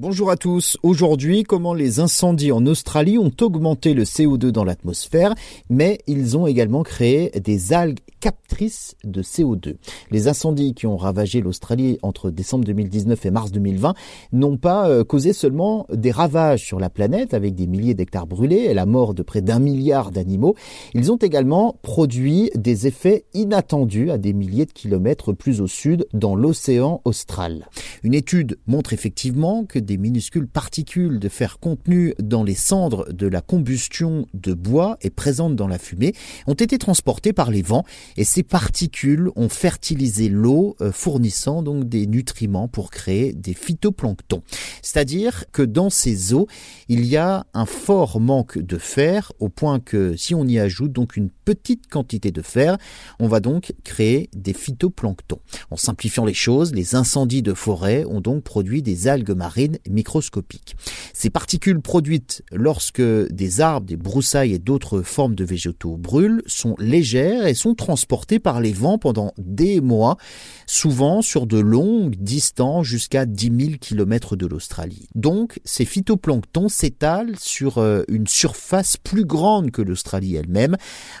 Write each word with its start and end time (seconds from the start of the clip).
Bonjour 0.00 0.30
à 0.30 0.36
tous. 0.36 0.78
Aujourd'hui, 0.84 1.42
comment 1.42 1.74
les 1.74 1.98
incendies 1.98 2.52
en 2.52 2.64
Australie 2.66 3.18
ont 3.18 3.32
augmenté 3.40 3.94
le 3.94 4.04
CO2 4.04 4.50
dans 4.50 4.62
l'atmosphère, 4.62 5.34
mais 5.70 5.98
ils 6.06 6.36
ont 6.36 6.46
également 6.46 6.84
créé 6.84 7.30
des 7.40 7.72
algues 7.72 7.98
captrices 8.20 8.96
de 9.04 9.22
CO2. 9.22 9.76
Les 10.10 10.28
incendies 10.28 10.74
qui 10.74 10.86
ont 10.86 10.96
ravagé 10.96 11.40
l'Australie 11.40 11.98
entre 12.02 12.30
décembre 12.30 12.64
2019 12.64 13.26
et 13.26 13.30
mars 13.30 13.52
2020 13.52 13.94
n'ont 14.32 14.56
pas 14.56 14.88
euh, 14.88 15.04
causé 15.04 15.32
seulement 15.32 15.86
des 15.92 16.10
ravages 16.10 16.64
sur 16.64 16.80
la 16.80 16.90
planète 16.90 17.34
avec 17.34 17.54
des 17.54 17.66
milliers 17.66 17.94
d'hectares 17.94 18.26
brûlés 18.26 18.66
et 18.68 18.74
la 18.74 18.86
mort 18.86 19.14
de 19.14 19.22
près 19.22 19.42
d'un 19.42 19.58
milliard 19.58 20.10
d'animaux. 20.10 20.54
Ils 20.94 21.12
ont 21.12 21.16
également 21.16 21.76
produit 21.82 22.50
des 22.54 22.86
effets 22.86 23.24
inattendus 23.34 24.10
à 24.10 24.18
des 24.18 24.32
milliers 24.32 24.66
de 24.66 24.72
kilomètres 24.72 25.32
plus 25.32 25.60
au 25.60 25.66
sud 25.66 26.06
dans 26.12 26.34
l'océan 26.34 27.00
austral. 27.04 27.68
Une 28.02 28.14
étude 28.14 28.58
montre 28.66 28.92
effectivement 28.92 29.64
que 29.64 29.78
des 29.78 29.98
minuscules 29.98 30.48
particules 30.48 31.18
de 31.18 31.28
fer 31.28 31.58
contenues 31.58 32.14
dans 32.20 32.44
les 32.44 32.54
cendres 32.54 33.12
de 33.12 33.26
la 33.26 33.40
combustion 33.40 34.26
de 34.34 34.52
bois 34.52 34.96
et 35.02 35.10
présentes 35.10 35.56
dans 35.56 35.68
la 35.68 35.78
fumée 35.78 36.14
ont 36.46 36.54
été 36.54 36.78
transportées 36.78 37.32
par 37.32 37.50
les 37.50 37.62
vents 37.62 37.84
et 38.16 38.24
ces 38.24 38.42
particules 38.42 39.30
ont 39.36 39.48
fertilisé 39.48 40.28
l'eau 40.28 40.76
euh, 40.80 40.92
fournissant 40.92 41.62
donc 41.62 41.88
des 41.88 42.06
nutriments 42.06 42.68
pour 42.68 42.90
créer 42.90 43.32
des 43.32 43.54
phytoplanctons. 43.54 44.42
C'est-à-dire 44.82 45.44
que 45.52 45.62
dans 45.62 45.90
ces 45.90 46.34
eaux, 46.34 46.46
il 46.88 47.04
y 47.04 47.16
a 47.16 47.46
un 47.54 47.66
fort 47.66 48.20
manque 48.20 48.58
de 48.58 48.78
fer 48.78 49.32
au 49.38 49.48
point 49.48 49.80
que 49.80 50.16
si 50.16 50.34
on 50.34 50.44
y 50.44 50.58
ajoute 50.58 50.92
donc 50.92 51.16
une 51.16 51.30
petite 51.30 51.88
quantité 51.88 52.30
de 52.30 52.42
fer, 52.42 52.78
on 53.18 53.28
va 53.28 53.40
donc 53.40 53.74
créer 53.84 54.30
des 54.34 54.52
phytoplanctons. 54.52 55.40
En 55.70 55.76
simplifiant 55.76 56.24
les 56.24 56.34
choses, 56.34 56.74
les 56.74 56.94
incendies 56.94 57.42
de 57.42 57.54
forêt 57.54 58.04
ont 58.04 58.20
donc 58.20 58.42
produit 58.42 58.82
des 58.82 59.08
algues 59.08 59.30
marines 59.30 59.78
microscopiques. 59.88 60.76
Ces 61.12 61.30
particules 61.30 61.80
produites 61.80 62.42
lorsque 62.52 63.02
des 63.02 63.60
arbres, 63.60 63.86
des 63.86 63.96
broussailles 63.96 64.54
et 64.54 64.58
d'autres 64.58 65.02
formes 65.02 65.34
de 65.34 65.44
végétaux 65.44 65.96
brûlent 65.96 66.42
sont 66.46 66.74
légères 66.78 67.46
et 67.46 67.54
sont 67.54 67.74
transportées 67.98 68.38
par 68.38 68.60
les 68.60 68.72
vents 68.72 68.96
pendant 68.96 69.32
des 69.38 69.80
mois, 69.80 70.18
souvent 70.66 71.20
sur 71.20 71.48
de 71.48 71.58
longues 71.58 72.14
distances 72.14 72.86
jusqu'à 72.86 73.26
10 73.26 73.52
000 73.66 73.70
km 73.80 74.36
de 74.36 74.46
l'Australie. 74.46 75.08
Donc, 75.16 75.58
ces 75.64 75.84
phytoplanctons 75.84 76.68
s'étalent 76.68 77.34
sur 77.40 77.78
euh, 77.78 78.04
une 78.06 78.28
surface 78.28 78.96
plus 78.96 79.24
grande 79.24 79.72
que 79.72 79.82
l'Australie 79.82 80.36
elle-même, 80.36 80.76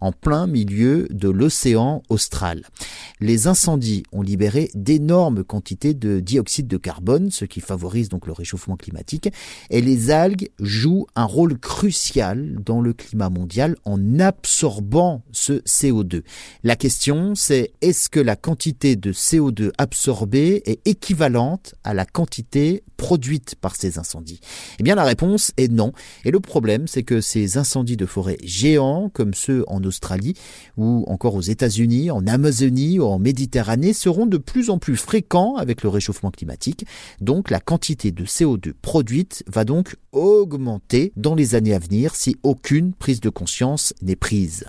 en 0.00 0.12
plein 0.12 0.46
milieu 0.46 1.08
de 1.10 1.28
l'océan 1.28 2.04
austral. 2.08 2.62
Les 3.18 3.48
incendies 3.48 4.04
ont 4.12 4.22
libéré 4.22 4.70
d'énormes 4.74 5.42
quantités 5.42 5.92
de 5.92 6.20
dioxyde 6.20 6.68
de 6.68 6.76
carbone, 6.76 7.32
ce 7.32 7.46
qui 7.46 7.60
favorise 7.60 8.10
donc 8.10 8.28
le 8.28 8.32
réchauffement 8.32 8.76
climatique, 8.76 9.28
et 9.70 9.80
les 9.80 10.12
algues 10.12 10.50
jouent 10.60 11.08
un 11.16 11.24
rôle 11.24 11.58
crucial 11.58 12.58
dans 12.64 12.80
le 12.80 12.92
climat 12.92 13.28
mondial 13.28 13.74
en 13.84 14.20
absorbant 14.20 15.24
ce 15.32 15.54
CO2. 15.64 16.22
La 16.62 16.76
question, 16.76 17.34
c'est 17.34 17.72
est-ce 17.80 18.10
que 18.10 18.20
la 18.20 18.36
quantité 18.36 18.94
de 18.94 19.14
CO2 19.14 19.70
absorbée 19.78 20.62
est 20.66 20.86
équivalente 20.86 21.74
à 21.84 21.94
la 21.94 22.04
quantité 22.04 22.82
produite 22.98 23.54
par 23.54 23.76
ces 23.76 23.98
incendies? 23.98 24.40
Eh 24.78 24.82
bien, 24.82 24.94
la 24.94 25.04
réponse 25.04 25.52
est 25.56 25.72
non. 25.72 25.92
Et 26.26 26.30
le 26.30 26.38
problème, 26.38 26.86
c'est 26.86 27.02
que 27.02 27.22
ces 27.22 27.56
incendies 27.56 27.96
de 27.96 28.04
forêt 28.04 28.36
géants, 28.44 29.08
comme 29.08 29.32
ceux 29.32 29.64
en 29.68 29.82
Australie 29.84 30.34
ou 30.76 31.06
encore 31.08 31.34
aux 31.34 31.40
États-Unis, 31.40 32.10
en 32.10 32.26
Amazonie 32.26 32.98
ou 32.98 33.04
en 33.04 33.18
Méditerranée, 33.18 33.94
seront 33.94 34.26
de 34.26 34.36
plus 34.36 34.68
en 34.68 34.76
plus 34.76 34.96
fréquents 34.96 35.56
avec 35.56 35.82
le 35.82 35.88
réchauffement 35.88 36.30
climatique. 36.30 36.84
Donc, 37.22 37.50
la 37.50 37.60
quantité 37.60 38.12
de 38.12 38.26
CO2 38.26 38.74
produite 38.82 39.44
va 39.46 39.64
donc 39.64 39.96
augmenter 40.12 41.14
dans 41.16 41.34
les 41.34 41.54
années 41.54 41.72
à 41.72 41.78
venir 41.78 42.14
si 42.14 42.36
aucune 42.42 42.92
prise 42.92 43.20
de 43.20 43.30
conscience 43.30 43.94
n'est 44.02 44.14
prise. 44.14 44.66